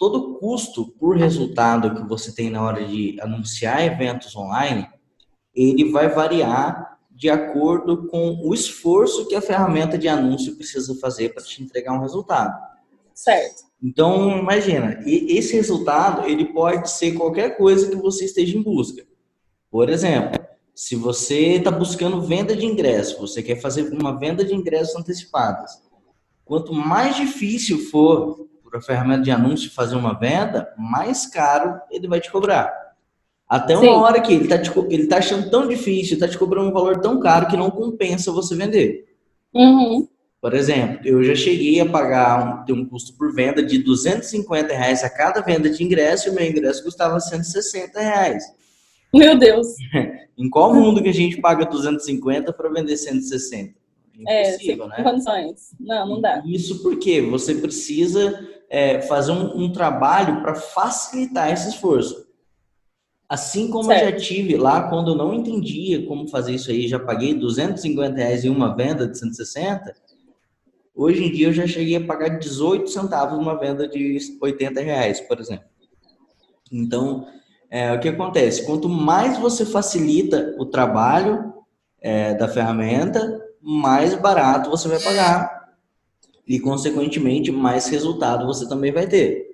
[0.00, 4.88] todo custo por resultado que você tem na hora de anunciar eventos online,
[5.54, 11.34] ele vai variar de acordo com o esforço que a ferramenta de anúncio precisa fazer
[11.34, 12.58] para te entregar um resultado.
[13.12, 13.64] Certo.
[13.82, 19.06] Então, imagina, esse resultado, ele pode ser qualquer coisa que você esteja em busca.
[19.70, 20.42] Por exemplo,
[20.74, 25.72] se você está buscando venda de ingressos, você quer fazer uma venda de ingressos antecipadas.
[26.42, 32.08] Quanto mais difícil for para a ferramenta de anúncio fazer uma venda, mais caro ele
[32.08, 32.72] vai te cobrar.
[33.48, 33.88] Até uma Sim.
[33.88, 34.56] hora que ele está
[34.88, 38.30] ele tá achando tão difícil, está te cobrando um valor tão caro que não compensa
[38.30, 39.06] você vender.
[39.52, 40.08] Uhum.
[40.40, 45.02] Por exemplo, eu já cheguei a pagar um, um custo por venda de 250 reais
[45.02, 48.44] a cada venda de ingresso e o meu ingresso custava 160 reais.
[49.12, 49.66] Meu Deus!
[50.38, 53.79] em qual mundo que a gente paga 250 para vender 160?
[54.26, 55.02] É, Impossível, né?
[55.02, 55.74] condições.
[55.78, 56.42] Não, não dá.
[56.46, 62.28] Isso porque você precisa é, fazer um, um trabalho para facilitar esse esforço.
[63.28, 64.04] Assim como certo.
[64.04, 68.16] eu já tive lá, quando eu não entendia como fazer isso aí, já paguei 250
[68.16, 69.94] reais em uma venda de 160,
[70.94, 75.18] Hoje em dia eu já cheguei a pagar 18 centavos numa venda de 80 reais,
[75.18, 75.64] por exemplo.
[76.70, 77.26] Então,
[77.70, 78.66] é, o que acontece?
[78.66, 81.54] Quanto mais você facilita o trabalho
[82.02, 85.60] é, da ferramenta, mais barato você vai pagar.
[86.46, 89.49] E, consequentemente, mais resultado você também vai ter.